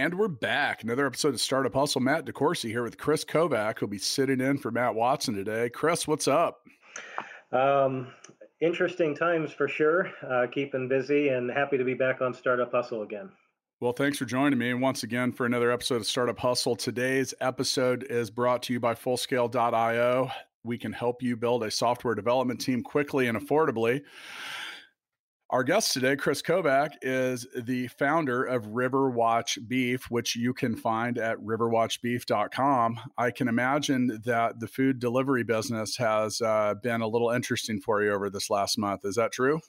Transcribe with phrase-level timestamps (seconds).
[0.00, 0.82] And we're back.
[0.82, 2.00] Another episode of Startup Hustle.
[2.00, 5.68] Matt DeCoursey here with Chris Kovac, who'll be sitting in for Matt Watson today.
[5.68, 6.62] Chris, what's up?
[7.52, 8.06] Um,
[8.62, 10.10] interesting times for sure.
[10.26, 13.28] Uh, keeping busy and happy to be back on Startup Hustle again.
[13.80, 16.76] Well, thanks for joining me and once again for another episode of Startup Hustle.
[16.76, 20.30] Today's episode is brought to you by Fullscale.io.
[20.64, 24.00] We can help you build a software development team quickly and affordably.
[25.50, 31.18] Our guest today, Chris Kovac, is the founder of Riverwatch Beef, which you can find
[31.18, 33.00] at riverwatchbeef.com.
[33.18, 38.00] I can imagine that the food delivery business has uh, been a little interesting for
[38.00, 39.04] you over this last month.
[39.04, 39.60] Is that true?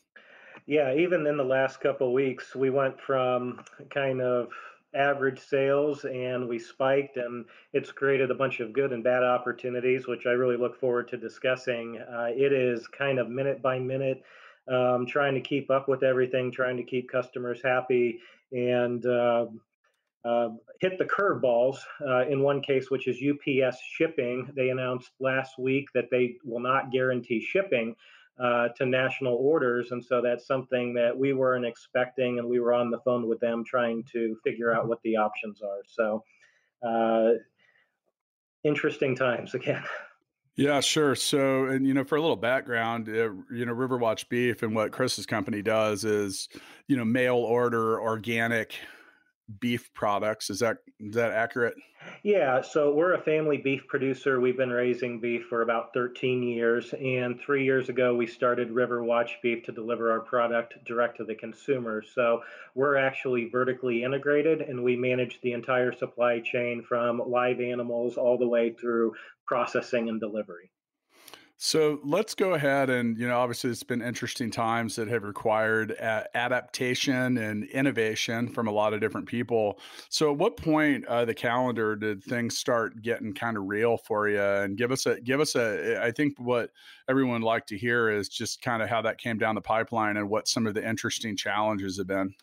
[0.67, 4.49] Yeah, even in the last couple weeks, we went from kind of
[4.93, 10.05] average sales and we spiked and it's created a bunch of good and bad opportunities
[10.05, 14.21] which i really look forward to discussing uh, it is kind of minute by minute
[14.71, 18.19] um, trying to keep up with everything, trying to keep customers happy,
[18.51, 19.45] and uh,
[20.23, 21.77] uh, hit the curveballs.
[22.05, 26.59] Uh, in one case, which is UPS shipping, they announced last week that they will
[26.59, 27.95] not guarantee shipping.
[28.39, 29.91] Uh, to national orders.
[29.91, 32.39] And so that's something that we weren't expecting.
[32.39, 35.61] And we were on the phone with them trying to figure out what the options
[35.61, 35.81] are.
[35.85, 36.23] So,
[36.81, 37.33] uh,
[38.63, 39.83] interesting times again.
[40.55, 41.15] Yeah, sure.
[41.15, 44.91] So, and you know, for a little background, uh, you know, Riverwatch Beef and what
[44.91, 46.49] Chris's company does is,
[46.87, 48.75] you know, mail order organic
[49.59, 50.49] beef products.
[50.49, 51.75] Is that is that accurate?
[52.23, 54.39] Yeah, so we're a family beef producer.
[54.39, 59.03] We've been raising beef for about 13 years, and three years ago we started River
[59.03, 62.03] Watch Beef to deliver our product direct to the consumer.
[62.15, 62.41] So
[62.75, 68.37] we're actually vertically integrated, and we manage the entire supply chain from live animals all
[68.37, 69.13] the way through
[69.45, 70.71] processing and delivery.
[71.63, 75.91] So let's go ahead and, you know, obviously it's been interesting times that have required
[75.91, 79.79] adaptation and innovation from a lot of different people.
[80.09, 84.27] So at what point uh, the calendar did things start getting kind of real for
[84.27, 84.41] you?
[84.41, 86.71] And give us a, give us a, I think what
[87.07, 90.27] everyone like to hear is just kind of how that came down the pipeline and
[90.27, 92.33] what some of the interesting challenges have been.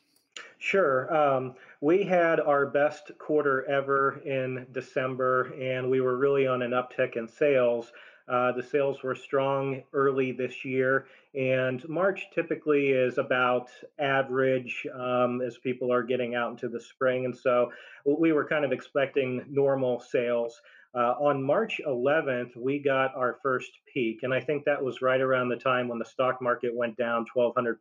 [0.59, 1.13] Sure.
[1.13, 6.71] Um, we had our best quarter ever in December, and we were really on an
[6.71, 7.93] uptick in sales.
[8.29, 15.41] Uh, the sales were strong early this year, and March typically is about average um,
[15.41, 17.25] as people are getting out into the spring.
[17.25, 17.71] And so
[18.05, 20.61] we were kind of expecting normal sales.
[20.95, 25.21] Uh, on March 11th, we got our first peak, and I think that was right
[25.21, 27.77] around the time when the stock market went down 1,200%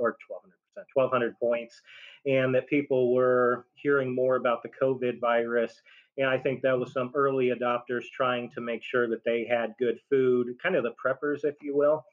[0.00, 0.16] or
[0.76, 1.82] 1,200%, 1,200 points,
[2.24, 5.82] and that people were hearing more about the COVID virus
[6.18, 9.74] and I think that was some early adopters trying to make sure that they had
[9.78, 12.04] good food, kind of the preppers, if you will.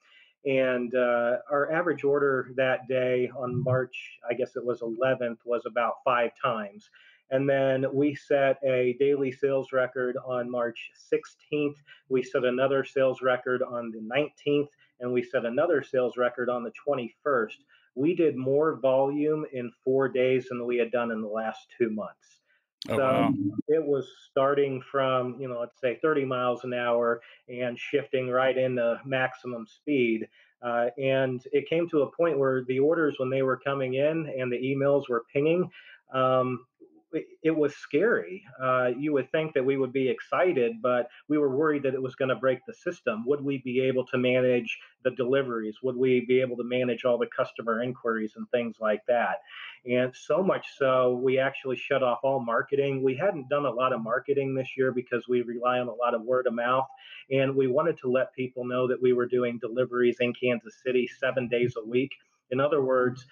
[0.46, 5.64] And uh, our average order that day on March, I guess it was 11th, was
[5.66, 6.90] about five times.
[7.32, 11.76] And then we set a daily sales record on March 16th.
[12.08, 16.64] We set another sales record on the 19th, and we set another sales record on
[16.64, 17.58] the 21st.
[17.96, 21.90] We did more volume in four days than we had done in the last two
[21.90, 22.40] months.
[22.88, 23.34] Oh, so wow.
[23.68, 28.58] it was starting from, you know, let's say 30 miles an hour and shifting right
[28.58, 30.28] into maximum speed.
[30.62, 34.32] Uh, and it came to a point where the orders, when they were coming in
[34.38, 35.70] and the emails were pinging,
[36.14, 36.66] um,
[37.12, 38.44] it, was scary.
[38.62, 42.02] Uh, you would think that we would be excited, but we were worried that it
[42.02, 43.26] was going to break the system.
[43.26, 45.78] Would we be able to manage the deliveries?
[45.82, 49.38] Would we be able to manage all the customer inquiries and things like that?
[49.86, 53.02] And so much so, we actually shut off all marketing.
[53.02, 56.14] We hadn't done a lot of marketing this year because we rely on a lot
[56.14, 56.88] of word of mouth.
[57.32, 61.10] And we wanted to let people know that we were doing deliveries in Kansas City
[61.20, 62.12] seven days a week.
[62.52, 63.26] In other words,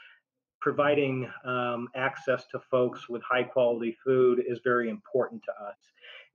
[0.60, 5.78] providing um, access to folks with high quality food is very important to us.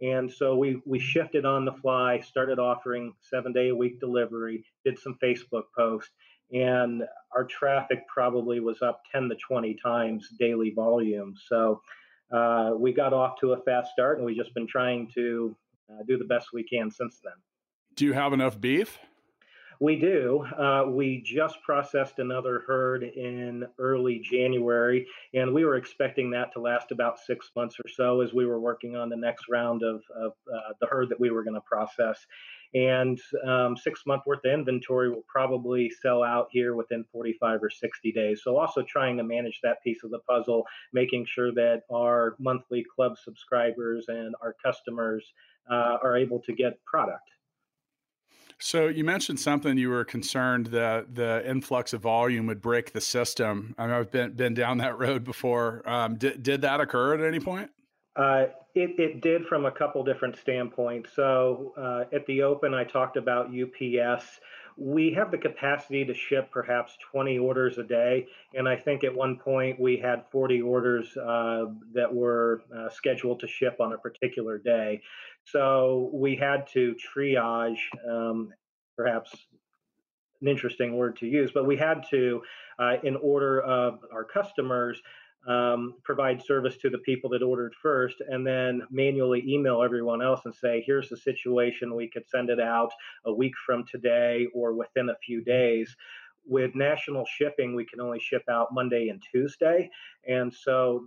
[0.00, 4.64] And so we, we shifted on the fly, started offering seven day a week delivery,
[4.84, 6.10] did some Facebook posts,
[6.52, 7.02] and
[7.34, 11.34] our traffic probably was up 10 to 20 times daily volume.
[11.46, 11.80] So
[12.32, 15.56] uh, we got off to a fast start, and we've just been trying to
[15.90, 17.34] uh, do the best we can since then.
[17.94, 18.98] Do you have enough beef?
[19.82, 20.44] We do.
[20.56, 26.60] Uh, we just processed another herd in early January, and we were expecting that to
[26.60, 30.04] last about six months or so as we were working on the next round of,
[30.16, 32.24] of uh, the herd that we were going to process.
[32.74, 37.68] and um, six month worth of inventory will probably sell out here within 45 or
[37.68, 38.42] 60 days.
[38.44, 42.84] So also trying to manage that piece of the puzzle, making sure that our monthly
[42.94, 45.32] club subscribers and our customers
[45.68, 47.32] uh, are able to get product.
[48.64, 53.00] So you mentioned something you were concerned that the influx of volume would break the
[53.00, 53.74] system.
[53.76, 55.82] I I've been been down that road before.
[55.84, 57.70] Um, did did that occur at any point?
[58.14, 58.44] Uh,
[58.74, 61.10] it, it did from a couple different standpoints.
[61.14, 64.40] So uh, at the open, I talked about UPS.
[64.76, 68.26] We have the capacity to ship perhaps 20 orders a day.
[68.54, 73.40] And I think at one point we had 40 orders uh, that were uh, scheduled
[73.40, 75.02] to ship on a particular day.
[75.44, 77.78] So we had to triage,
[78.08, 78.52] um,
[78.96, 79.34] perhaps
[80.40, 82.42] an interesting word to use, but we had to,
[82.78, 85.00] uh, in order of our customers,
[85.46, 90.42] um, provide service to the people that ordered first and then manually email everyone else
[90.44, 91.94] and say here's the situation.
[91.94, 92.92] We could send it out
[93.24, 95.94] a week from today or within a few days.
[96.44, 99.88] With national shipping we can only ship out monday and tuesday
[100.26, 101.04] and so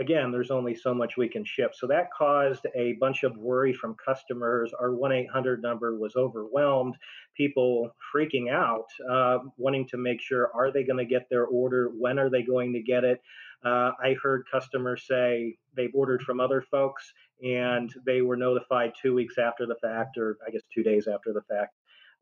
[0.00, 1.72] again, there's only so much we can ship.
[1.74, 4.72] So that caused a bunch of worry from customers.
[4.78, 6.96] Our 1 800 number was overwhelmed,
[7.36, 11.90] people freaking out, uh, wanting to make sure are they going to get their order?
[11.96, 13.20] When are they going to get it?
[13.64, 17.12] Uh, I heard customers say they've ordered from other folks
[17.42, 21.32] and they were notified two weeks after the fact, or I guess two days after
[21.32, 21.74] the fact,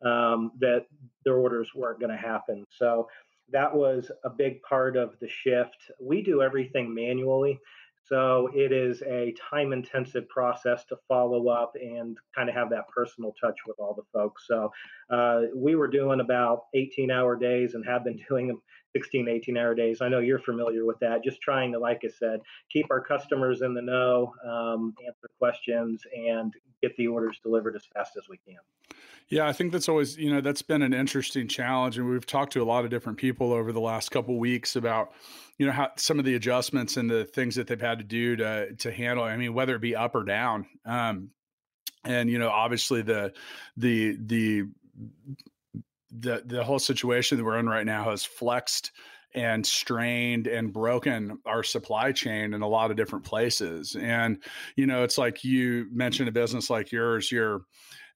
[0.04, 0.86] um, that
[1.24, 2.64] their orders weren't going to happen.
[2.70, 3.08] So
[3.52, 5.90] that was a big part of the shift.
[6.00, 7.60] We do everything manually.
[8.04, 12.88] So it is a time intensive process to follow up and kind of have that
[12.88, 14.46] personal touch with all the folks.
[14.48, 14.72] So
[15.08, 18.60] uh, we were doing about 18 hour days and have been doing them
[18.94, 20.02] 16, 18 hour days.
[20.02, 21.24] I know you're familiar with that.
[21.24, 22.40] Just trying to, like I said,
[22.70, 26.52] keep our customers in the know, um, answer questions, and
[26.82, 28.58] get the orders delivered as fast as we can.
[29.32, 31.96] Yeah, I think that's always, you know, that's been an interesting challenge.
[31.96, 35.12] And we've talked to a lot of different people over the last couple weeks about,
[35.56, 38.36] you know, how some of the adjustments and the things that they've had to do
[38.36, 39.24] to to handle.
[39.24, 40.66] I mean, whether it be up or down.
[40.84, 41.30] Um,
[42.04, 43.32] and you know, obviously the
[43.78, 44.64] the the
[46.10, 48.92] the the whole situation that we're in right now has flexed
[49.34, 53.96] and strained and broken our supply chain in a lot of different places.
[53.98, 54.42] And
[54.76, 57.62] you know, it's like you mentioned a business like yours, you're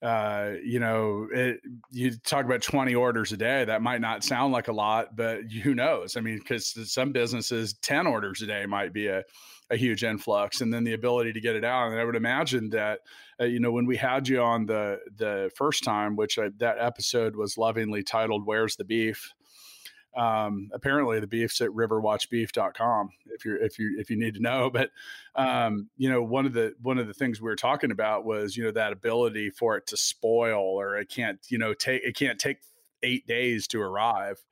[0.03, 1.61] uh, you know, it,
[1.91, 3.65] you talk about 20 orders a day.
[3.65, 6.17] That might not sound like a lot, but who knows?
[6.17, 9.23] I mean, because some businesses, 10 orders a day might be a,
[9.71, 11.91] a huge influx, and then the ability to get it out.
[11.91, 13.01] And I would imagine that,
[13.41, 16.77] uh, you know, when we had you on the the first time, which I, that
[16.79, 19.35] episode was lovingly titled "Where's the Beef,"
[20.17, 24.71] um, apparently the beef's at riverwatchbeef.com if you're if you if you need to know
[24.73, 24.91] but
[25.35, 28.57] um, you know one of the one of the things we were talking about was
[28.57, 32.17] you know that ability for it to spoil or it can't you know take it
[32.17, 32.59] can't take
[33.03, 34.43] eight days to arrive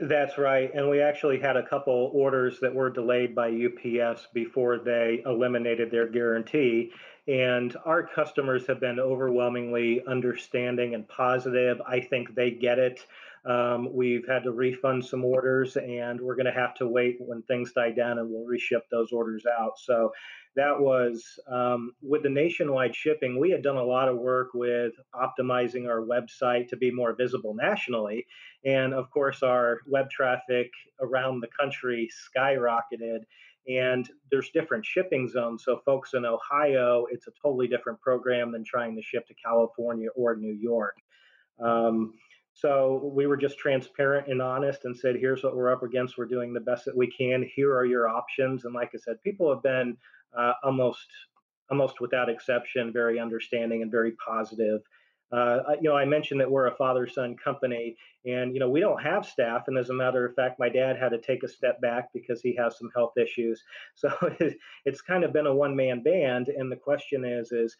[0.00, 0.70] that's right.
[0.74, 5.90] And we actually had a couple orders that were delayed by UPS before they eliminated
[5.90, 6.92] their guarantee.
[7.26, 11.80] And our customers have been overwhelmingly understanding and positive.
[11.86, 13.06] I think they get it.
[13.46, 17.42] Um, we've had to refund some orders, and we're going to have to wait when
[17.42, 19.78] things die down, and we'll reship those orders out.
[19.78, 20.12] So
[20.56, 23.38] that was um, with the nationwide shipping.
[23.38, 27.54] We had done a lot of work with optimizing our website to be more visible
[27.54, 28.26] nationally,
[28.64, 30.70] and of course, our web traffic
[31.00, 33.20] around the country skyrocketed.
[33.66, 35.64] And there's different shipping zones.
[35.64, 40.08] So, folks in Ohio, it's a totally different program than trying to ship to California
[40.14, 40.96] or New York.
[41.58, 42.12] Um,
[42.54, 46.16] so we were just transparent and honest and said, here's what we're up against.
[46.16, 47.48] We're doing the best that we can.
[47.54, 48.64] Here are your options.
[48.64, 49.96] And like I said, people have been
[50.36, 51.08] uh, almost
[51.70, 54.82] almost without exception very understanding and very positive.
[55.32, 59.02] Uh, you know, I mentioned that we're a father-son company, and you know we don't
[59.02, 59.64] have staff.
[59.66, 62.40] And as a matter of fact, my dad had to take a step back because
[62.40, 63.62] he has some health issues.
[63.96, 64.10] So
[64.84, 66.48] it's kind of been a one-man band.
[66.48, 67.76] And the question is, is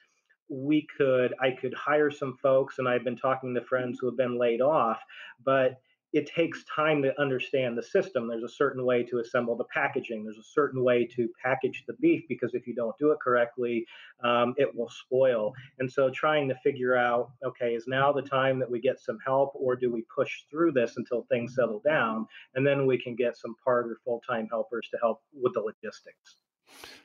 [0.49, 4.17] we could i could hire some folks and i've been talking to friends who have
[4.17, 5.01] been laid off
[5.45, 5.81] but
[6.15, 8.29] it takes time to understand the system.
[8.29, 10.23] There's a certain way to assemble the packaging.
[10.23, 13.85] There's a certain way to package the beef because if you don't do it correctly
[14.23, 15.53] um, it will spoil.
[15.81, 19.19] And so trying to figure out okay is now the time that we get some
[19.27, 22.27] help or do we push through this until things settle down?
[22.55, 26.37] And then we can get some part or full-time helpers to help with the logistics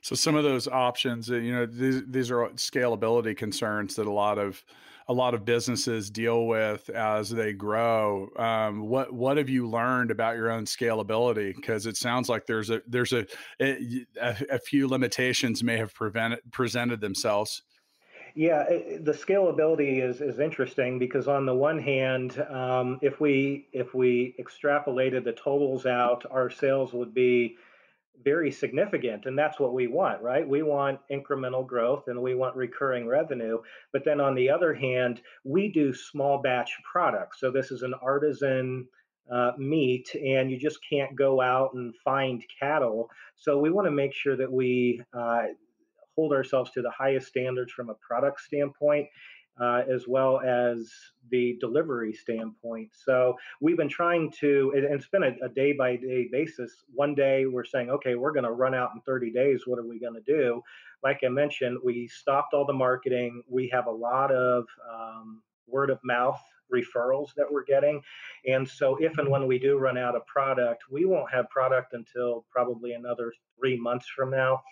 [0.02, 4.12] so some of those options, uh, you know, these these are scalability concerns that a
[4.12, 4.62] lot of
[5.08, 8.28] a lot of businesses deal with as they grow.
[8.36, 11.54] Um, what what have you learned about your own scalability?
[11.54, 13.26] Because it sounds like there's a there's a,
[13.60, 14.06] a,
[14.50, 17.62] a few limitations may have prevented presented themselves.
[18.36, 18.62] Yeah,
[19.00, 24.36] the scalability is is interesting because on the one hand, um, if we if we
[24.38, 27.56] extrapolated the totals out, our sales would be
[28.24, 30.46] very significant and that's what we want right?
[30.46, 33.58] We want incremental growth and we want recurring revenue
[33.92, 37.40] but then on the other hand we do small batch products.
[37.40, 38.86] So this is an artisan
[39.30, 43.10] uh, meat and you just can't go out and find cattle.
[43.36, 45.42] So we want to make sure that we uh,
[46.16, 49.06] hold ourselves to the highest standards from a product standpoint
[49.60, 50.90] uh, as well as
[51.30, 52.90] the delivery standpoint.
[53.04, 56.84] So we've been trying to, and it's been a day by day basis.
[56.92, 59.62] One day we're saying, okay, we're going to run out in 30 days.
[59.66, 60.62] What are we going to do?
[61.02, 63.42] Like I mentioned, we stopped all the marketing.
[63.48, 66.40] We have a lot of um, word of mouth
[66.72, 68.00] referrals that we're getting.
[68.46, 71.94] And so, if and when we do run out of product, we won't have product
[71.94, 74.62] until probably another three months from now.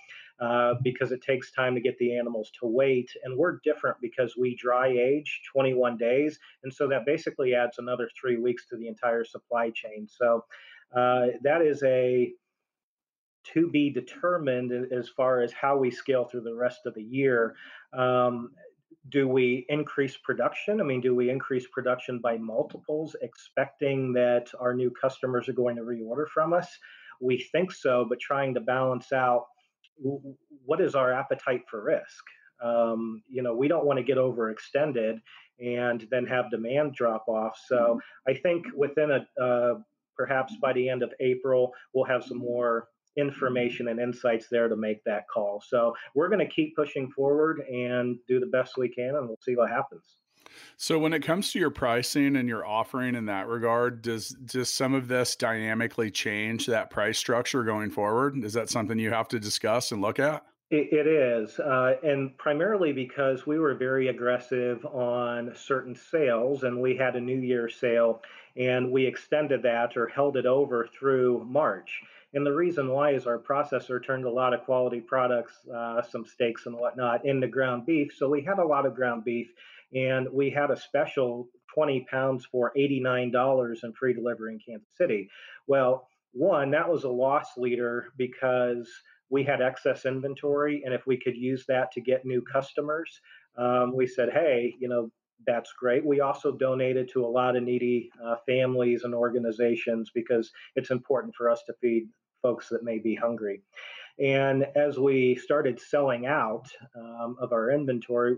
[0.41, 3.11] Uh, because it takes time to get the animals to weight.
[3.25, 6.39] And we're different because we dry age 21 days.
[6.63, 10.07] And so that basically adds another three weeks to the entire supply chain.
[10.09, 10.45] So
[10.97, 12.33] uh, that is a
[13.53, 17.57] to be determined as far as how we scale through the rest of the year.
[17.93, 18.51] Um,
[19.09, 20.81] do we increase production?
[20.81, 25.77] I mean, do we increase production by multiples, expecting that our new customers are going
[25.77, 26.69] to reorder from us?
[27.21, 29.47] We think so, but trying to balance out
[30.01, 32.25] what is our appetite for risk?
[32.63, 35.21] Um, you know, we don't want to get overextended
[35.61, 37.59] and then have demand drop off.
[37.67, 38.31] So mm-hmm.
[38.31, 39.75] I think within a uh,
[40.17, 44.77] perhaps by the end of April, we'll have some more information and insights there to
[44.77, 45.63] make that call.
[45.67, 49.39] So we're going to keep pushing forward and do the best we can, and we'll
[49.41, 50.05] see what happens.
[50.77, 54.73] So when it comes to your pricing and your offering in that regard, does does
[54.73, 58.43] some of this dynamically change that price structure going forward?
[58.45, 60.45] Is that something you have to discuss and look at?
[60.71, 66.97] it, is, uh, and primarily because we were very aggressive on certain sales, and we
[66.97, 68.23] had a New Year sale,
[68.57, 72.03] and we extended that or held it over through March.
[72.35, 76.27] And the reason why is our processor turned a lot of quality products, uh, some
[76.27, 78.13] steaks and whatnot, into ground beef.
[78.15, 79.51] So we had a lot of ground beef
[79.95, 85.29] and we had a special 20 pounds for $89 in free delivery in Kansas City.
[85.67, 88.89] Well, one, that was a loss leader because
[89.31, 93.21] we had excess inventory, and if we could use that to get new customers,
[93.57, 95.11] um, we said, hey, you know,
[95.47, 96.05] that's great.
[96.05, 101.35] We also donated to a lot of needy uh, families and organizations because it's important
[101.35, 102.09] for us to feed
[102.43, 103.63] folks that may be hungry.
[104.19, 106.67] And as we started selling out
[106.97, 108.37] um, of our inventory,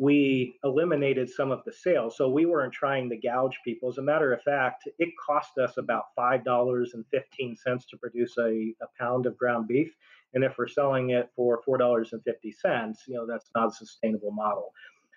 [0.00, 2.16] we eliminated some of the sales.
[2.16, 3.90] So we weren't trying to gouge people.
[3.90, 9.26] As a matter of fact, it cost us about $5.15 to produce a, a pound
[9.26, 9.94] of ground beef.
[10.32, 14.72] And if we're selling it for $4.50, you know, that's not a sustainable model.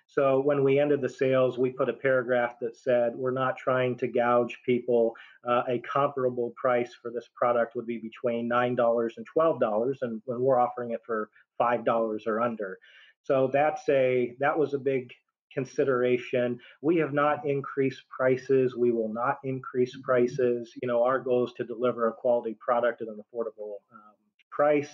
[0.06, 3.96] So when we ended the sales, we put a paragraph that said, we're not trying
[3.96, 5.14] to gouge people.
[5.48, 9.96] Uh, a comparable price for this product would be between $9 and $12.
[10.02, 12.78] And when we're offering it for $5 or under.
[13.24, 15.12] So that's a that was a big
[15.52, 16.58] consideration.
[16.82, 18.76] We have not increased prices.
[18.76, 20.72] We will not increase prices.
[20.82, 24.14] You know, our goal is to deliver a quality product at an affordable um,
[24.50, 24.88] price.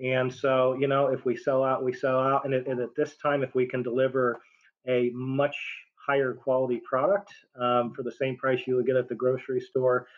[0.00, 2.44] And so, you know, if we sell out, we sell out.
[2.44, 4.40] And, and at this time, if we can deliver
[4.88, 5.56] a much
[6.04, 10.08] higher quality product um, for the same price you would get at the grocery store,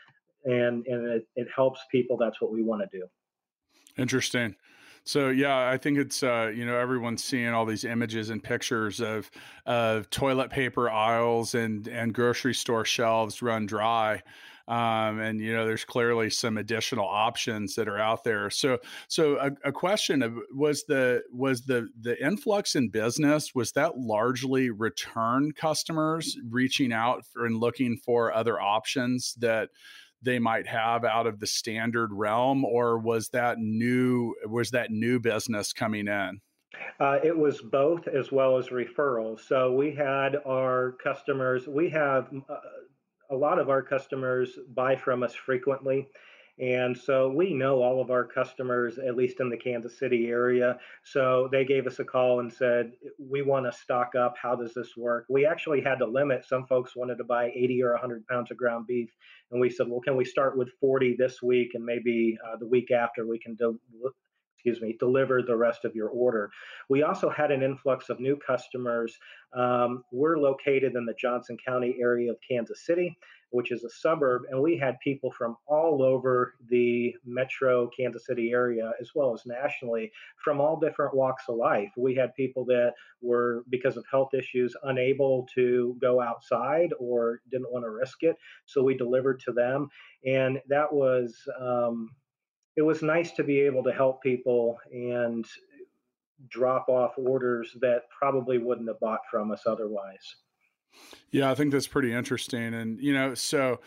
[0.45, 3.07] and and it, it helps people, that's what we want to do.
[3.99, 4.57] Interesting.
[5.05, 9.01] So yeah, I think it's uh, you know everyone's seeing all these images and pictures
[9.01, 9.31] of
[9.67, 14.23] of toilet paper aisles and and grocery store shelves run dry.
[14.67, 19.37] Um, and you know there's clearly some additional options that are out there so so
[19.37, 24.71] a, a, question of was the was the the influx in business was that largely
[24.71, 29.69] return customers reaching out for, and looking for other options that
[30.25, 34.35] they might have out of the standard realm, or was that new?
[34.47, 36.41] Was that new business coming in?
[37.01, 39.41] Uh, it was both as well as referrals.
[39.41, 41.67] So we had our customers.
[41.67, 42.57] We have uh,
[43.31, 46.09] a lot of our customers buy from us frequently.
[46.59, 50.79] And so we know all of our customers, at least in the Kansas City area.
[51.03, 54.37] So they gave us a call and said, We want to stock up.
[54.41, 55.27] How does this work?
[55.29, 56.45] We actually had to limit.
[56.45, 59.11] Some folks wanted to buy 80 or 100 pounds of ground beef.
[59.51, 61.73] And we said, Well, can we start with 40 this week?
[61.75, 63.79] And maybe uh, the week after we can, do,
[64.65, 66.51] excuse me, deliver the rest of your order.
[66.89, 69.19] We also had an influx of new customers.
[69.55, 73.15] Um, we're located in the Johnson County area of Kansas City,
[73.51, 78.53] which is a suburb, and we had people from all over the metro Kansas City
[78.53, 80.11] area, as well as nationally,
[80.43, 81.91] from all different walks of life.
[81.99, 87.71] We had people that were, because of health issues, unable to go outside or didn't
[87.71, 89.89] want to risk it, so we delivered to them,
[90.25, 91.37] and that was.
[91.61, 92.11] Um,
[92.77, 95.47] it was nice to be able to help people and
[96.49, 100.37] drop off orders that probably wouldn't have bought from us otherwise.
[101.31, 102.75] Yeah, I think that's pretty interesting.
[102.75, 103.81] And, you know, so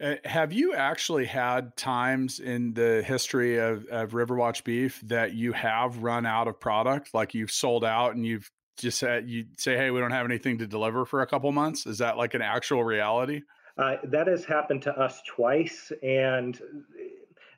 [0.00, 5.52] uh, have you actually had times in the history of, of Riverwatch beef that you
[5.52, 7.14] have run out of product?
[7.14, 10.58] Like you've sold out and you've just said, you say, hey, we don't have anything
[10.58, 11.86] to deliver for a couple months?
[11.86, 13.42] Is that like an actual reality?
[13.78, 15.92] Uh, that has happened to us twice.
[16.02, 16.60] And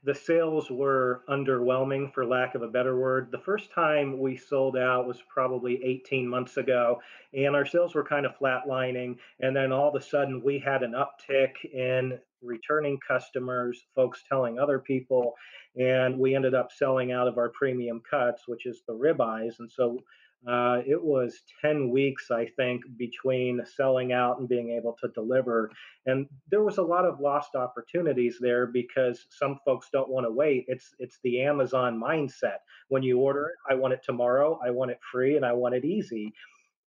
[0.05, 3.31] the sales were underwhelming for lack of a better word.
[3.31, 7.01] The first time we sold out was probably 18 months ago,
[7.33, 9.17] and our sales were kind of flatlining.
[9.41, 14.59] And then all of a sudden, we had an uptick in returning customers, folks telling
[14.59, 15.35] other people,
[15.77, 19.61] and we ended up selling out of our premium cuts, which is the ribeyes.
[19.61, 20.01] And so
[20.47, 25.71] uh, it was 10 weeks, I think, between selling out and being able to deliver.
[26.07, 30.33] And there was a lot of lost opportunities there because some folks don't want to
[30.33, 30.65] wait.
[30.67, 32.59] It's it's the Amazon mindset.
[32.89, 35.77] When you order it, I want it tomorrow, I want it free, and I want
[35.77, 36.33] it easy.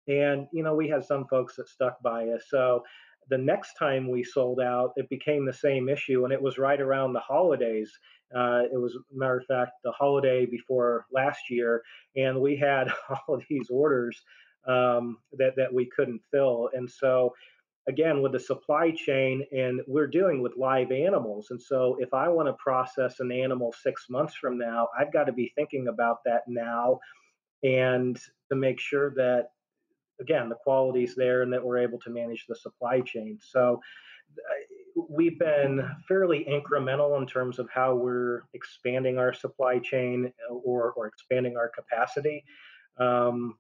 [0.08, 2.44] And you know, we had some folks that stuck by us.
[2.50, 2.84] So
[3.30, 6.80] the next time we sold out, it became the same issue, and it was right
[6.80, 7.92] around the holidays.
[8.34, 11.84] Uh, it was, a matter of fact, the holiday before last year,
[12.16, 14.22] and we had all of these orders
[14.68, 16.70] um, that that we couldn't fill.
[16.74, 17.34] And so,
[17.88, 22.28] again, with the supply chain, and we're dealing with live animals, and so if I
[22.28, 26.18] want to process an animal six months from now, I've got to be thinking about
[26.26, 27.00] that now,
[27.64, 29.50] and to make sure that
[30.20, 33.38] again the quality's there and that we're able to manage the supply chain.
[33.42, 33.82] So
[34.96, 40.94] we've been fairly incremental in terms of how we're expanding our supply chain uh, or,
[40.94, 42.44] or expanding our capacity.
[42.98, 43.58] Um,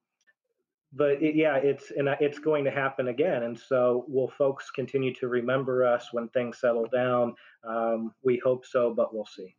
[0.93, 3.43] but it, yeah, it's and it's going to happen again.
[3.43, 7.35] And so, will folks continue to remember us when things settle down?
[7.67, 9.55] Um, we hope so, but we'll see.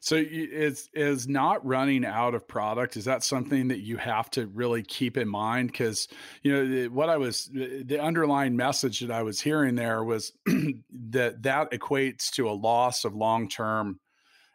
[0.00, 4.46] So is is not running out of product is that something that you have to
[4.46, 6.08] really keep in mind cuz
[6.42, 11.42] you know what I was the underlying message that I was hearing there was that
[11.42, 14.00] that equates to a loss of long-term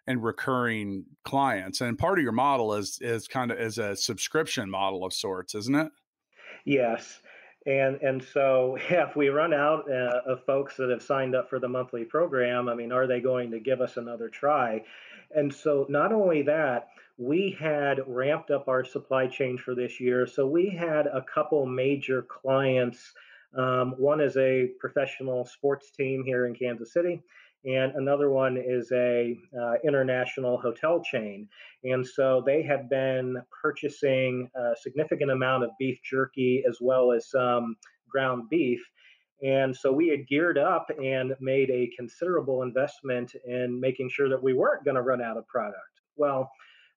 [0.07, 4.69] and recurring clients and part of your model is is kind of is a subscription
[4.69, 5.91] model of sorts isn't it?
[6.65, 7.20] Yes.
[7.65, 11.49] And and so yeah, if we run out uh, of folks that have signed up
[11.49, 14.83] for the monthly program, I mean, are they going to give us another try?
[15.33, 20.27] And so not only that, we had ramped up our supply chain for this year.
[20.27, 23.13] So we had a couple major clients.
[23.55, 27.21] Um, one is a professional sports team here in Kansas City,
[27.65, 31.47] and another one is a uh, international hotel chain.
[31.83, 37.27] And so they have been purchasing a significant amount of beef jerky as well as
[37.35, 37.75] um,
[38.09, 38.81] ground beef.
[39.43, 44.41] And so we had geared up and made a considerable investment in making sure that
[44.41, 46.01] we weren't going to run out of product.
[46.15, 46.51] Well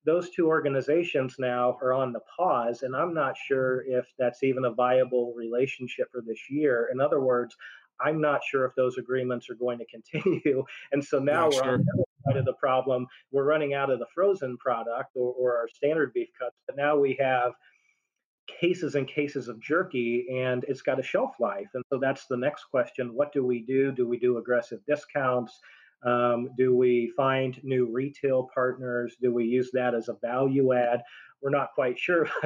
[0.05, 4.67] those two organizations now are on the pause, and I'm not sure if that's even
[4.67, 6.91] a viable relationship for this year.
[6.93, 7.57] In other words,
[8.01, 10.65] I'm not sure if those agreements are going to continue.
[10.93, 11.73] And so now yeah, we're sure.
[11.75, 13.07] on the other side of the problem.
[13.33, 16.97] We're running out of the frozen product or, or our standard beef cuts, but now
[16.97, 17.53] we have
[18.61, 21.69] cases and cases of jerky and it's got a shelf life.
[21.75, 23.15] And so that's the next question.
[23.15, 23.91] What do we do?
[23.93, 25.61] Do we do aggressive discounts?
[26.05, 29.17] Um, do we find new retail partners?
[29.23, 31.03] Do we use that as a value add?
[31.41, 32.29] We're not quite sure.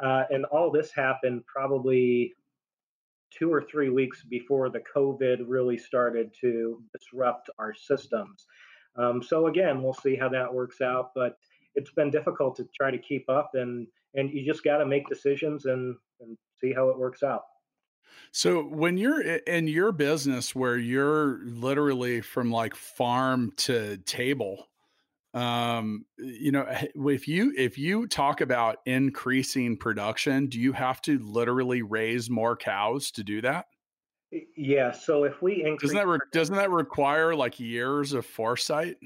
[0.00, 2.34] uh, and all this happened probably
[3.38, 8.46] two or three weeks before the COVID really started to disrupt our systems.
[8.96, 11.36] Um, so again, we'll see how that works out, but
[11.74, 15.08] it's been difficult to try to keep up, and and you just got to make
[15.08, 17.44] decisions and and see how it works out.
[18.30, 24.68] So when you're in your business where you're literally from like farm to table,
[25.34, 31.18] um you know if you if you talk about increasing production do you have to
[31.20, 33.66] literally raise more cows to do that
[34.56, 38.98] yeah so if we increase doesn't that re- doesn't that require like years of foresight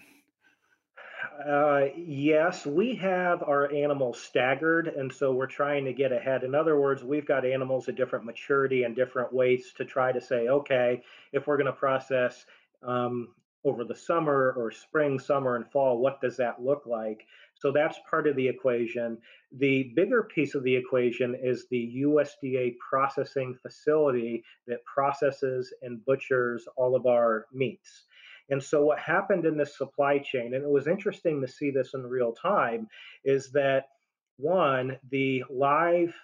[1.44, 6.44] uh, yes, we have our animals staggered, and so we're trying to get ahead.
[6.44, 10.20] In other words, we've got animals at different maturity and different weights to try to
[10.20, 12.46] say, okay, if we're going to process
[12.82, 13.28] um,
[13.66, 17.26] over the summer or spring, summer, and fall, what does that look like?
[17.54, 19.18] So that's part of the equation.
[19.58, 26.68] The bigger piece of the equation is the USDA processing facility that processes and butchers
[26.76, 28.04] all of our meats.
[28.50, 31.94] And so, what happened in this supply chain, and it was interesting to see this
[31.94, 32.88] in real time,
[33.24, 33.88] is that
[34.36, 36.14] one, the live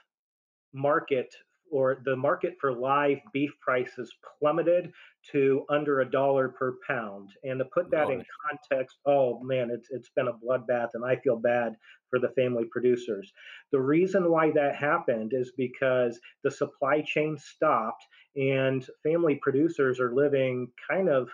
[0.73, 1.35] market
[1.73, 4.93] or the market for live beef prices plummeted
[5.33, 7.31] to under a dollar per pound.
[7.45, 11.17] And to put that in context, oh man, it's it's been a bloodbath, and I
[11.17, 11.75] feel bad
[12.11, 13.33] for the family producers.
[13.73, 18.07] The reason why that happened is because the supply chain stopped,
[18.37, 21.31] and family producers are living kind of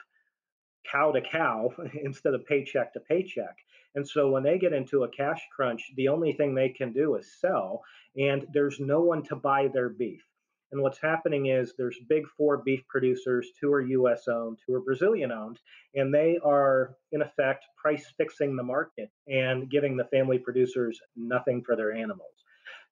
[0.91, 1.73] cow to cow
[2.03, 3.57] instead of paycheck to paycheck.
[3.95, 7.17] And so when they get into a cash crunch, the only thing they can do
[7.17, 7.83] is sell,
[8.17, 10.28] and there's no one to buy their beef.
[10.71, 14.81] And what's happening is there's big four beef producers, two are US owned, two are
[14.81, 15.59] Brazilian owned,
[15.95, 21.63] and they are in effect price fixing the market and giving the family producers nothing
[21.63, 22.45] for their animals.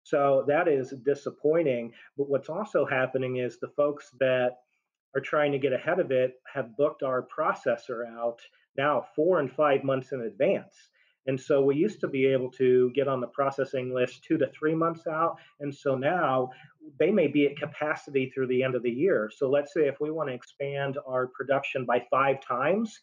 [0.02, 1.92] So that is disappointing.
[2.16, 4.58] But what's also happening is the folks that
[5.14, 8.40] are trying to get ahead of it have booked our processor out
[8.78, 10.74] now four and five months in advance.
[11.26, 14.46] And so we used to be able to get on the processing list two to
[14.48, 15.36] three months out.
[15.60, 16.50] And so now
[16.98, 19.30] they may be at capacity through the end of the year.
[19.34, 23.00] So let's say if we want to expand our production by five times,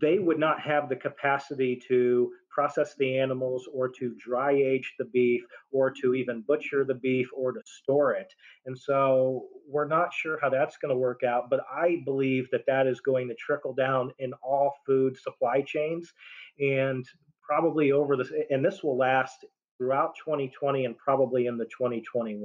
[0.00, 5.06] they would not have the capacity to process the animals or to dry age the
[5.06, 5.42] beef
[5.72, 8.32] or to even butcher the beef or to store it.
[8.66, 12.66] And so we're not sure how that's going to work out, but I believe that
[12.66, 16.12] that is going to trickle down in all food supply chains
[16.60, 17.04] and
[17.42, 19.44] probably over this, and this will last
[19.78, 22.40] throughout 2020 and probably in the 2021.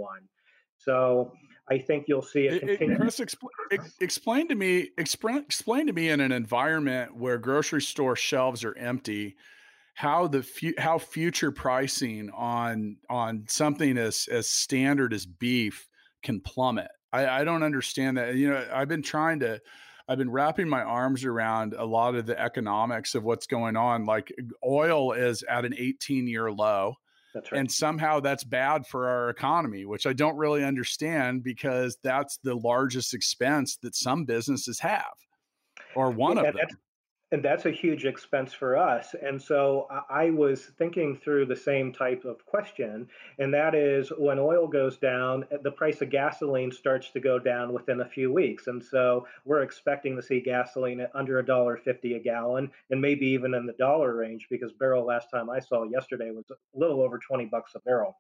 [0.78, 1.34] So
[1.70, 2.60] I think you'll see it.
[2.60, 2.96] Continue.
[2.98, 3.50] Chris, expl-
[4.00, 8.78] explain to me, explain, explain to me in an environment where grocery store shelves are
[8.78, 9.36] empty,
[9.94, 15.90] how the fu- how future pricing on on something as as standard as beef
[16.24, 16.90] can plummet.
[17.12, 18.36] I, I don't understand that.
[18.36, 19.60] You know, I've been trying to.
[20.10, 24.06] I've been wrapping my arms around a lot of the economics of what's going on.
[24.06, 24.32] Like
[24.66, 26.96] oil is at an 18 year low
[27.38, 27.60] that's right.
[27.60, 32.56] And somehow that's bad for our economy, which I don't really understand because that's the
[32.56, 35.06] largest expense that some businesses have,
[35.96, 36.68] or one yeah, of them
[37.32, 39.14] and that's a huge expense for us.
[39.22, 44.40] And so I was thinking through the same type of question, and that is when
[44.40, 48.32] oil goes down, eh, the price of gasoline starts to go down within a few
[48.32, 48.68] weeks.
[48.68, 53.02] And so we're expecting to see gasoline at under a dollar fifty a gallon, and
[53.02, 56.80] maybe even in the dollar range, because barrel last time I saw yesterday was a
[56.80, 58.16] little over 20 bucks a barrel.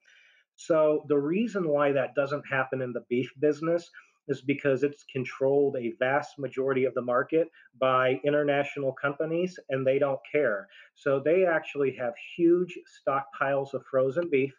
[0.57, 3.89] So the reason why that doesn't happen in the beef business
[4.27, 7.47] is because it's controlled a vast majority of the market
[7.79, 10.67] by international companies and they don't care.
[10.95, 14.53] So they actually have huge stockpiles of frozen beef.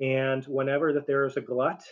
[0.00, 1.82] And whenever that there is a glut,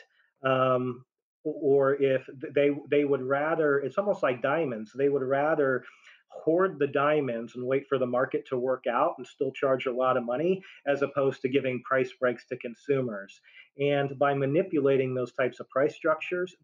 [0.45, 1.05] um,
[1.45, 4.93] or if they they would rather, it's almost like diamonds.
[4.95, 5.85] They would rather
[6.31, 9.93] hoard the diamonds and wait for the market to work out and still charge a
[9.93, 13.41] lot of money as opposed to giving price breaks to consumers.
[13.79, 16.55] And by manipulating those types of price structures,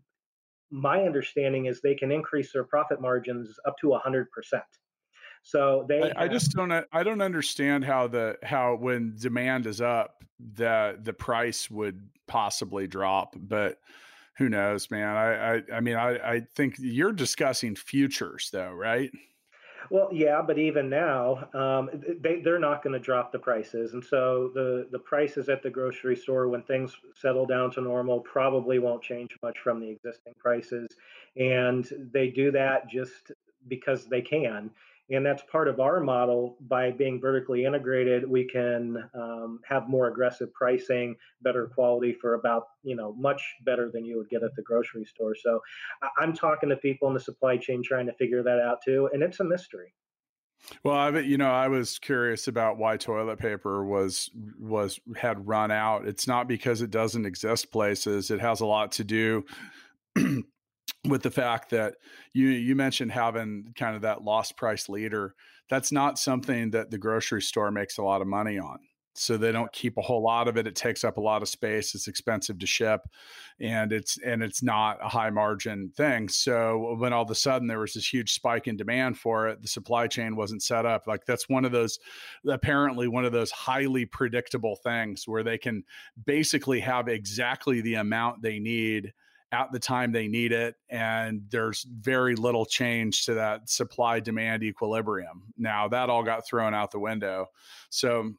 [0.71, 4.27] my understanding is they can increase their profit margins up to 100%.
[5.43, 9.81] So they I, I, just don't I don't understand how the how when demand is
[9.81, 10.25] up
[10.55, 13.79] the the price would possibly drop, but
[14.39, 15.17] who knows, man.
[15.17, 19.13] I I, I mean I, I think you're discussing futures though, right?
[19.91, 24.05] Well, yeah, but even now, um, they they're not going to drop the prices, and
[24.05, 28.79] so the the prices at the grocery store when things settle down to normal probably
[28.79, 30.89] won't change much from the existing prices,
[31.37, 33.33] and they do that just
[33.69, 34.71] because they can
[35.11, 40.09] and that's part of our model by being vertically integrated we can um, have more
[40.09, 44.55] aggressive pricing better quality for about you know much better than you would get at
[44.57, 45.61] the grocery store so
[46.19, 49.23] i'm talking to people in the supply chain trying to figure that out too and
[49.23, 49.93] it's a mystery
[50.83, 55.71] well, I you know I was curious about why toilet paper was was had run
[55.71, 56.09] out.
[56.09, 58.31] It's not because it doesn't exist places.
[58.31, 59.45] It has a lot to do
[61.09, 61.95] with the fact that
[62.33, 65.35] you you mentioned having kind of that lost price leader
[65.69, 68.79] that's not something that the grocery store makes a lot of money on.
[69.19, 71.49] So they don't keep a whole lot of it it takes up a lot of
[71.49, 73.01] space it's expensive to ship
[73.59, 76.29] and it's and it's not a high margin thing.
[76.29, 79.63] So when all of a sudden there was this huge spike in demand for it
[79.63, 81.99] the supply chain wasn't set up like that's one of those
[82.47, 85.83] apparently one of those highly predictable things where they can
[86.27, 89.15] basically have exactly the amount they need
[89.53, 94.63] at the time they need it and there's very little change to that supply demand
[94.63, 97.47] equilibrium now that all got thrown out the window
[97.91, 98.33] so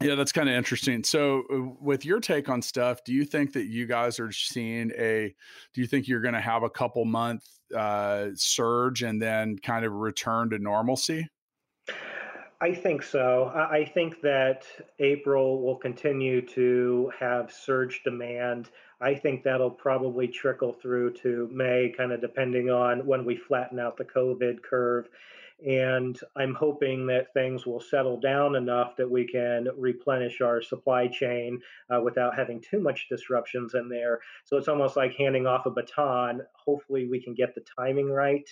[0.00, 3.66] yeah that's kind of interesting so with your take on stuff do you think that
[3.66, 5.34] you guys are seeing a
[5.74, 7.44] do you think you're going to have a couple month
[7.76, 11.28] uh, surge and then kind of return to normalcy
[12.62, 13.50] I think so.
[13.52, 14.66] I think that
[15.00, 18.70] April will continue to have surge demand.
[19.02, 23.80] I think that'll probably trickle through to May, kind of depending on when we flatten
[23.80, 25.08] out the COVID curve.
[25.66, 31.06] And I'm hoping that things will settle down enough that we can replenish our supply
[31.08, 31.60] chain
[31.90, 34.20] uh, without having too much disruptions in there.
[34.44, 36.42] So it's almost like handing off a baton.
[36.54, 38.48] Hopefully, we can get the timing right.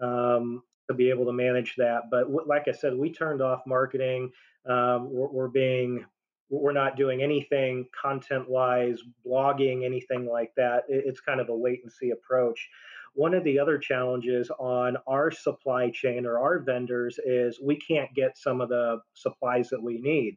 [0.00, 2.02] Um, to be able to manage that.
[2.10, 4.30] But like I said, we turned off marketing.
[4.68, 6.04] Um, we're, we're, being
[6.48, 10.84] we're not doing anything content wise, blogging, anything like that.
[10.88, 12.68] It's kind of a wait and see approach.
[13.14, 18.14] One of the other challenges on our supply chain or our vendors is we can't
[18.14, 20.36] get some of the supplies that we need.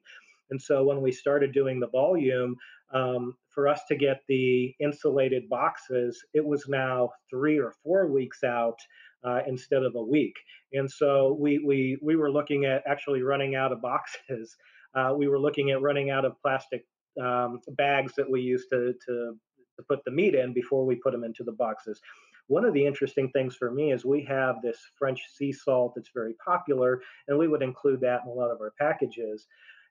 [0.50, 2.56] And so when we started doing the volume,
[2.92, 8.44] um, for us to get the insulated boxes, it was now three or four weeks
[8.44, 8.80] out
[9.24, 10.36] uh, instead of a week.
[10.74, 14.56] And so we, we, we were looking at actually running out of boxes.
[14.96, 16.86] Uh, we were looking at running out of plastic
[17.22, 19.36] um, bags that we used to, to,
[19.76, 22.00] to put the meat in before we put them into the boxes.
[22.48, 26.10] One of the interesting things for me is we have this French sea salt that's
[26.14, 29.46] very popular, and we would include that in a lot of our packages.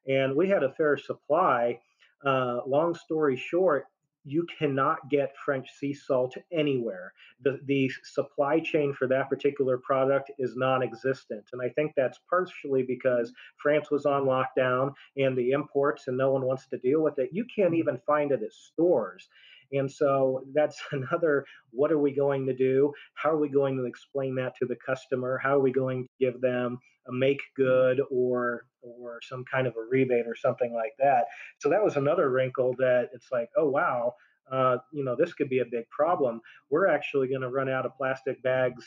[0.09, 1.79] And we had a fair supply.
[2.27, 3.87] Uh, long story short,
[4.25, 7.13] you cannot get French sea salt anywhere.
[7.43, 11.45] The, the supply chain for that particular product is non existent.
[11.53, 16.31] And I think that's partially because France was on lockdown and the imports, and no
[16.31, 17.31] one wants to deal with it.
[17.33, 17.77] You can't mm-hmm.
[17.77, 19.29] even find it at stores.
[19.73, 22.93] And so that's another what are we going to do?
[23.15, 25.39] How are we going to explain that to the customer?
[25.43, 26.79] How are we going to give them
[27.09, 31.25] a make good or or some kind of a rebate or something like that?
[31.59, 34.15] So that was another wrinkle that it's like, oh wow,
[34.51, 36.41] uh, you know, this could be a big problem.
[36.71, 38.87] We're actually going to run out of plastic bags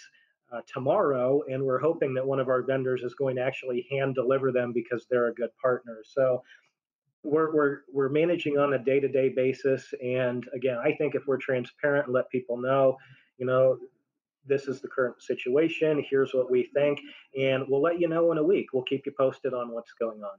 [0.52, 4.16] uh, tomorrow, and we're hoping that one of our vendors is going to actually hand
[4.16, 6.00] deliver them because they're a good partner.
[6.04, 6.44] So
[7.24, 9.94] we're, we're, we're managing on a day to day basis.
[10.04, 12.98] And again, I think if we're transparent and let people know,
[13.38, 13.78] you know,
[14.46, 17.00] this is the current situation, here's what we think,
[17.40, 18.74] and we'll let you know in a week.
[18.74, 20.38] We'll keep you posted on what's going on.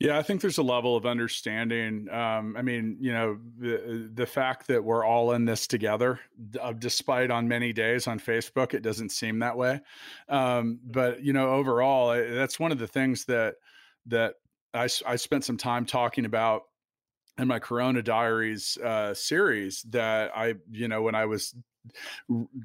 [0.00, 2.08] Yeah, I think there's a level of understanding.
[2.10, 6.18] Um, I mean, you know, the the fact that we're all in this together,
[6.60, 9.80] uh, despite on many days on Facebook, it doesn't seem that way.
[10.28, 13.54] Um, but you know, overall, that's one of the things that
[14.06, 14.34] that
[14.74, 16.62] I, I spent some time talking about
[17.38, 21.54] in my Corona Diaries uh, series that I, you know, when I was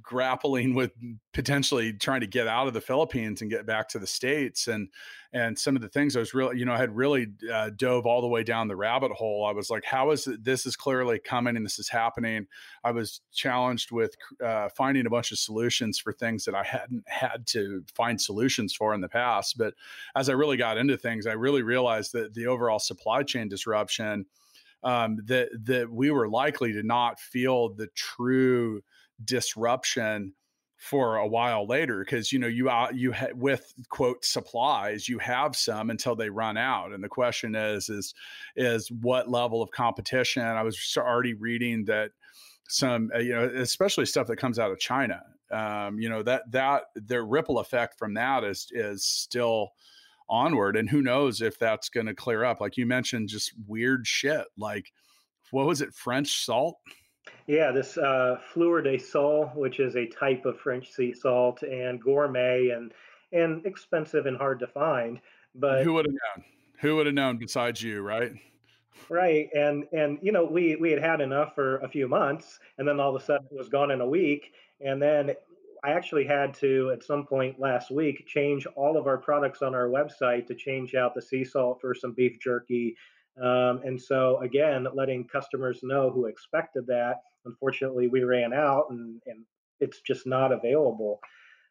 [0.02, 0.92] grappling with
[1.34, 4.90] potentially trying to get out of the Philippines and get back to the states and
[5.32, 8.06] and some of the things I was really you know I had really uh, dove
[8.06, 9.46] all the way down the rabbit hole.
[9.46, 12.48] I was like how is it, this is clearly coming and this is happening.
[12.84, 17.04] I was challenged with uh, finding a bunch of solutions for things that I hadn't
[17.08, 19.74] had to find solutions for in the past but
[20.16, 24.26] as I really got into things I really realized that the overall supply chain disruption
[24.84, 28.82] um, that that we were likely to not feel the true
[29.24, 30.34] disruption
[30.78, 35.20] for a while later because you know you uh, you ha- with quote supplies you
[35.20, 38.14] have some until they run out and the question is is
[38.56, 40.42] is what level of competition?
[40.42, 42.12] I was already reading that
[42.70, 46.50] some uh, you know especially stuff that comes out of china um, you know that
[46.52, 49.72] that the ripple effect from that is is still
[50.30, 52.62] onward and who knows if that's going to clear up.
[52.62, 54.92] Like you mentioned just weird shit like
[55.52, 56.78] what was it french salt
[57.48, 62.02] yeah, this uh, Fleur de Sel, which is a type of French sea salt and
[62.02, 62.94] gourmet and
[63.32, 65.20] and expensive and hard to find.
[65.56, 66.46] But who would have known?
[66.82, 68.34] Who would have known besides you, right?
[69.10, 72.88] Right, and and you know we we had had enough for a few months, and
[72.88, 75.32] then all of a sudden it was gone in a week, and then
[75.84, 79.74] I actually had to at some point last week change all of our products on
[79.74, 82.96] our website to change out the sea salt for some beef jerky
[83.42, 87.18] um, and so, again, letting customers know who expected that.
[87.46, 89.46] Unfortunately, we ran out and, and
[89.80, 91.20] it's just not available.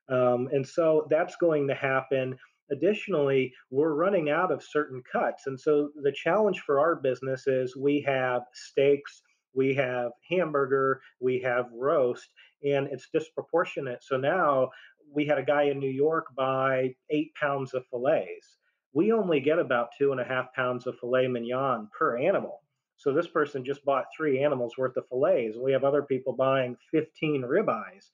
[0.08, 2.36] Um, and so that's going to happen.
[2.70, 5.46] Additionally, we're running out of certain cuts.
[5.46, 9.22] And so the challenge for our business is we have steaks,
[9.54, 12.28] we have hamburger, we have roast,
[12.64, 14.02] and it's disproportionate.
[14.02, 14.70] So now
[15.12, 18.57] we had a guy in New York buy eight pounds of fillets
[18.92, 22.62] we only get about two and a half pounds of filet mignon per animal.
[22.96, 26.76] So this person just bought three animals worth of fillets, we have other people buying
[26.90, 28.10] 15 ribeyes.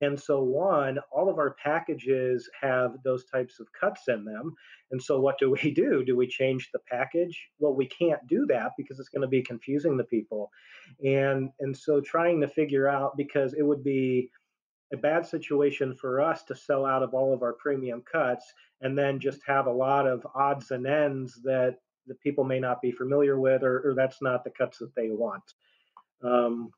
[0.00, 4.54] And so, one, all of our packages have those types of cuts in them.
[4.90, 6.04] And so, what do we do?
[6.04, 7.48] Do we change the package?
[7.58, 10.50] Well, we can't do that because it's going to be confusing the people.
[11.04, 14.30] And and so, trying to figure out because it would be
[14.92, 18.96] a bad situation for us to sell out of all of our premium cuts and
[18.96, 22.92] then just have a lot of odds and ends that the people may not be
[22.92, 25.42] familiar with, or, or that's not the cuts that they want.
[26.22, 26.70] Um,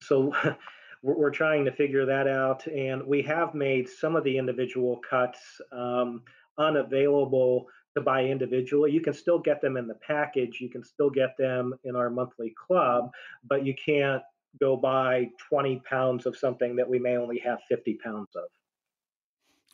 [0.00, 0.32] so
[1.02, 5.38] we're, trying to figure that out, and we have made some of the individual cuts
[5.70, 6.22] um,
[6.58, 8.90] unavailable to buy individually.
[8.90, 12.10] You can still get them in the package, you can still get them in our
[12.10, 13.10] monthly club,
[13.46, 14.22] but you can't
[14.60, 18.44] go buy 20 pounds of something that we may only have 50 pounds of.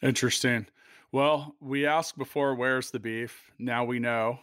[0.03, 0.67] Interesting.
[1.13, 3.51] Well, we asked before, where's the beef?
[3.59, 4.39] Now we know,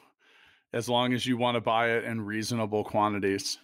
[0.73, 3.57] as long as you want to buy it in reasonable quantities.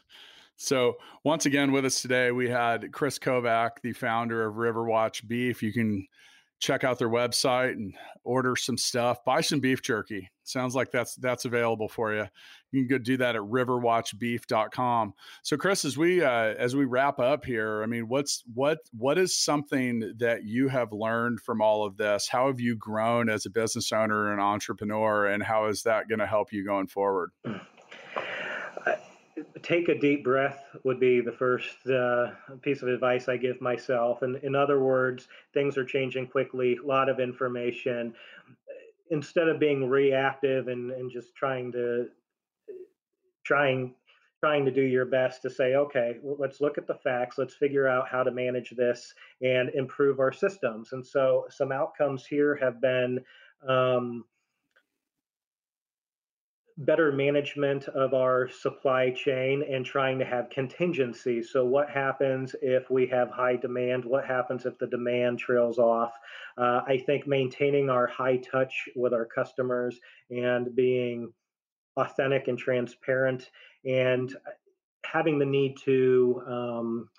[0.55, 5.62] So, once again, with us today, we had Chris Kovac, the founder of Riverwatch Beef.
[5.62, 6.07] You can
[6.63, 9.23] check out their website and order some stuff.
[9.26, 10.32] Buy some beef jerky.
[10.43, 12.26] Sounds like that's that's available for you.
[12.71, 15.13] You can go do that at riverwatchbeef.com.
[15.43, 19.17] So Chris, as we uh, as we wrap up here, I mean, what's what what
[19.17, 22.30] is something that you have learned from all of this?
[22.30, 26.19] How have you grown as a business owner and entrepreneur, and how is that going
[26.19, 27.32] to help you going forward?
[29.63, 34.21] take a deep breath would be the first uh, piece of advice I give myself.
[34.21, 38.13] And in other words, things are changing quickly, a lot of information.
[39.10, 42.08] Instead of being reactive and, and just trying to
[43.43, 43.93] trying
[44.39, 47.88] trying to do your best to say, okay, let's look at the facts, let's figure
[47.88, 50.91] out how to manage this and improve our systems.
[50.91, 53.23] And so some outcomes here have been
[53.65, 54.26] um,
[56.77, 61.43] better management of our supply chain and trying to have contingency.
[61.43, 64.05] So, what happens if we have high demand?
[64.05, 66.13] What happens if the demand trails off?
[66.57, 71.31] Uh, I think maintaining our high touch with our customers and being
[71.97, 73.49] authentic and transparent
[73.86, 74.36] and
[75.05, 77.09] having the need to um,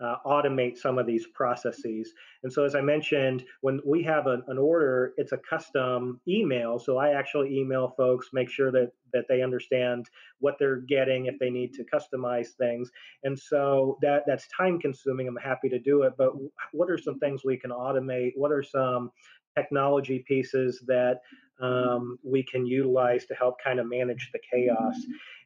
[0.00, 2.12] uh, automate some of these processes.
[2.42, 6.78] And so, as I mentioned, when we have an, an, order, it's a custom email.
[6.78, 11.38] So I actually email folks, make sure that that they understand what they're getting if
[11.38, 12.90] they need to customize things.
[13.22, 15.28] And so that that's time consuming.
[15.28, 16.32] I'm happy to do it, but
[16.72, 18.32] what are some things we can automate?
[18.34, 19.12] What are some
[19.56, 21.20] technology pieces that
[21.60, 24.96] um, we can utilize to help kind of manage the chaos?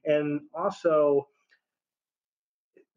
[0.07, 1.29] And also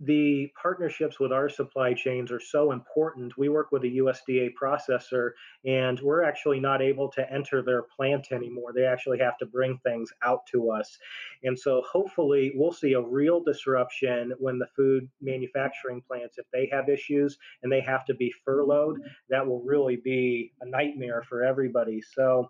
[0.03, 3.37] the partnerships with our supply chains are so important.
[3.37, 5.31] We work with a USDA processor,
[5.63, 8.73] and we're actually not able to enter their plant anymore.
[8.73, 10.97] They actually have to bring things out to us.
[11.43, 16.67] And so, hopefully, we'll see a real disruption when the food manufacturing plants, if they
[16.71, 21.43] have issues and they have to be furloughed, that will really be a nightmare for
[21.43, 22.01] everybody.
[22.01, 22.49] So,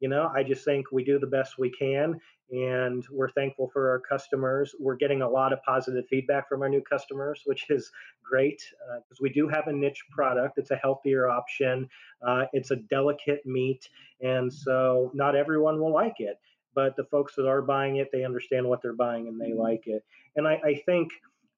[0.00, 3.90] you know, I just think we do the best we can and we're thankful for
[3.90, 4.74] our customers.
[4.78, 7.90] We're getting a lot of positive feedback from our new customers, which is
[8.24, 8.62] great
[8.96, 10.58] because uh, we do have a niche product.
[10.58, 11.88] It's a healthier option,
[12.26, 13.88] uh, it's a delicate meat,
[14.20, 16.38] and so not everyone will like it.
[16.74, 19.86] But the folks that are buying it, they understand what they're buying and they like
[19.86, 20.04] it.
[20.36, 21.10] And I, I think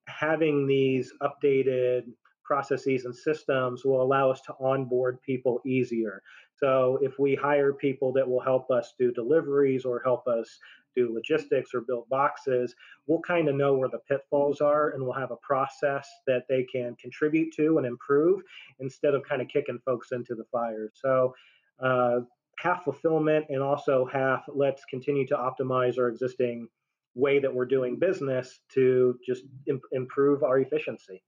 [0.07, 2.05] having these updated
[2.43, 6.21] processes and systems will allow us to onboard people easier.
[6.61, 10.59] So if we hire people that will help us do deliveries or help us
[10.95, 12.75] do logistics or build boxes,
[13.07, 16.63] we'll kind of know where the pitfalls are and we'll have a process that they
[16.63, 18.41] can contribute to and improve
[18.79, 20.91] instead of kind of kicking folks into the fire.
[20.93, 21.33] So,
[21.79, 22.19] uh,
[22.59, 26.67] half fulfillment and also half let's continue to optimize our existing
[27.15, 31.23] way that we're doing business to just imp- improve our efficiency.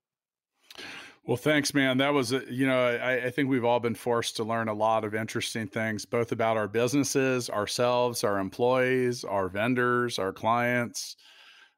[1.25, 1.99] Well, thanks, man.
[1.99, 5.05] That was, you know, I, I, think we've all been forced to learn a lot
[5.05, 11.15] of interesting things, both about our businesses, ourselves, our employees, our vendors, our clients.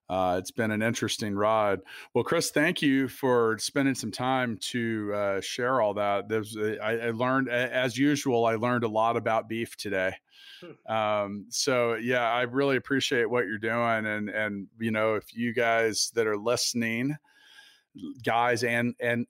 [0.10, 1.79] Uh, it's been an interesting ride.
[2.13, 6.27] Well, Chris, thank you for spending some time to uh, share all that.
[6.27, 10.15] There's, I, I, learned, as usual, I learned a lot about beef today.
[10.60, 10.91] Hmm.
[10.91, 15.53] Um, so yeah, I really appreciate what you're doing, and and you know, if you
[15.53, 17.17] guys that are listening
[18.23, 19.27] guys and and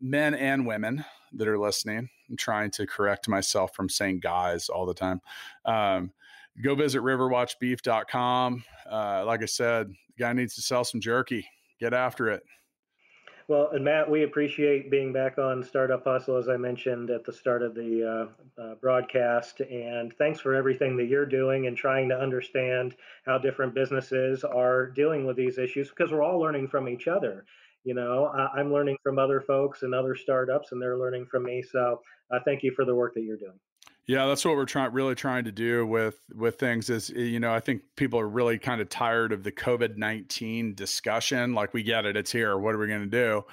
[0.00, 2.08] men and women that are listening.
[2.28, 5.20] I'm trying to correct myself from saying guys all the time.
[5.64, 6.12] Um,
[6.62, 8.64] go visit riverwatchbeef.com.
[8.90, 11.46] Uh, like I said, the guy needs to sell some jerky.
[11.80, 12.42] Get after it.
[13.48, 17.32] Well, and Matt, we appreciate being back on Startup Hustle, as I mentioned at the
[17.32, 18.28] start of the
[18.58, 19.60] uh, uh, broadcast.
[19.60, 24.90] And thanks for everything that you're doing and trying to understand how different businesses are
[24.90, 27.46] dealing with these issues because we're all learning from each other.
[27.84, 31.44] You know, I, am learning from other folks and other startups, and they're learning from
[31.44, 31.62] me.
[31.62, 32.00] So,
[32.30, 33.58] uh, thank you for the work that you're doing.
[34.06, 37.52] Yeah, that's what we're trying really trying to do with with things is you know,
[37.52, 41.54] I think people are really kind of tired of the COVID-19 discussion.
[41.54, 42.56] Like we get it, it's here.
[42.56, 43.44] What are we going to do?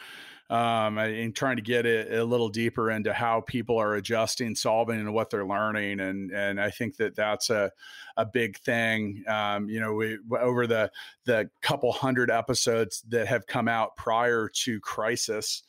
[0.48, 5.00] Um, and trying to get it a little deeper into how people are adjusting, solving,
[5.00, 7.72] and what they're learning, and and I think that that's a
[8.16, 9.24] a big thing.
[9.28, 10.92] Um, you know, we over the
[11.26, 15.64] the couple hundred episodes that have come out prior to crisis,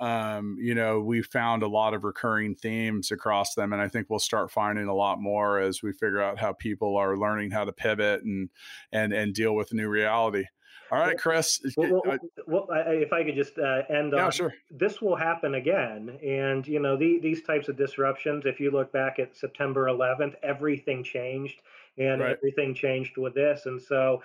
[0.00, 4.08] um, you know, we found a lot of recurring themes across them, and I think
[4.08, 7.66] we'll start finding a lot more as we figure out how people are learning how
[7.66, 8.48] to pivot and
[8.92, 10.44] and and deal with new reality.
[10.90, 11.60] All right, Chris.
[11.76, 14.54] Well, well, well if I could just uh, end yeah, on sure.
[14.70, 18.44] this will happen again, and you know the, these types of disruptions.
[18.44, 21.60] If you look back at September 11th, everything changed,
[21.96, 22.36] and right.
[22.36, 24.22] everything changed with this, and so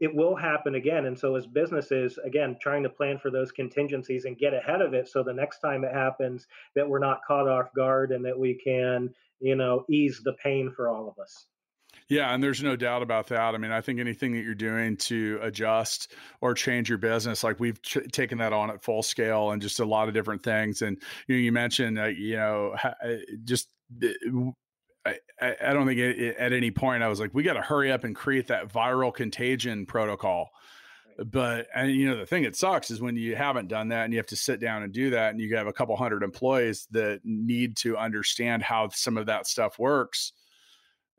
[0.00, 1.04] it will happen again.
[1.04, 4.94] And so, as businesses, again, trying to plan for those contingencies and get ahead of
[4.94, 8.38] it, so the next time it happens, that we're not caught off guard and that
[8.38, 11.46] we can, you know, ease the pain for all of us.
[12.08, 13.54] Yeah, and there's no doubt about that.
[13.54, 17.60] I mean, I think anything that you're doing to adjust or change your business, like
[17.60, 20.82] we've ch- taken that on at full scale and just a lot of different things.
[20.82, 22.92] And you, know, you mentioned, uh, you know, uh,
[23.44, 23.68] just
[25.06, 27.90] I, I don't think it, at any point I was like, we got to hurry
[27.92, 30.50] up and create that viral contagion protocol.
[31.24, 34.12] But and you know the thing that sucks is when you haven't done that and
[34.12, 36.88] you have to sit down and do that, and you have a couple hundred employees
[36.92, 40.32] that need to understand how some of that stuff works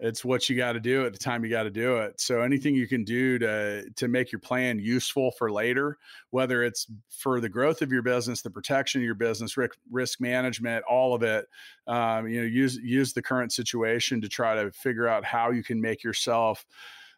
[0.02, 2.20] it's what you got to do at the time you got to do it.
[2.20, 5.98] So anything you can do to to make your plan useful for later
[6.32, 10.20] whether it's for the growth of your business the protection of your business risk, risk
[10.20, 11.46] management all of it
[11.88, 15.64] um, you know use use the current situation to try to figure out how you
[15.64, 16.66] can make yourself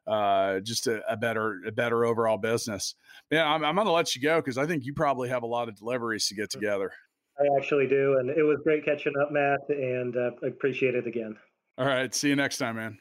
[0.06, 2.96] uh, just a, a, better a better overall business.
[3.32, 5.48] Yeah i'm, I'm going to let you go because i think you probably have a
[5.48, 6.92] lot of deliveries to get together.
[7.40, 11.38] I actually do and it was great catching up matt and uh, appreciate it again
[11.78, 12.14] all right.
[12.14, 12.98] See you next time, man.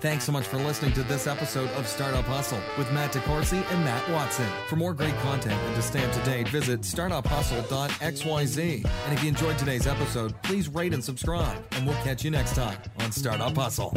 [0.00, 3.84] Thanks so much for listening to this episode of Startup Hustle with Matt DeCoursey and
[3.84, 4.46] Matt Watson.
[4.68, 8.86] For more great content and to stay up to date, visit startuphustle.xyz.
[9.06, 12.54] And if you enjoyed today's episode, please rate and subscribe, and we'll catch you next
[12.54, 13.94] time on Startup Hustle.